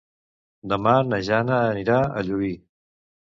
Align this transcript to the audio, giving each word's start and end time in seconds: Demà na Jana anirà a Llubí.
Demà 0.71 0.93
na 1.09 1.19
Jana 1.27 1.59
anirà 1.75 1.99
a 2.07 2.25
Llubí. 2.31 2.51